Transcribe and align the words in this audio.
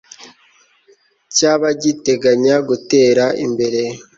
cy'abagiteganya 1.35 2.55
gutera 2.69 3.25
imbere 3.45 3.83